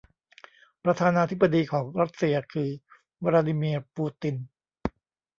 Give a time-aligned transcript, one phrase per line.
[0.83, 2.69] ประธานาธิบดีของรัสเซียคือ
[3.23, 4.35] วลาดีมีร์ ปูติน